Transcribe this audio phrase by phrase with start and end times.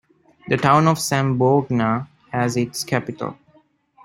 [0.47, 3.37] The town of Zamboanga as its capital.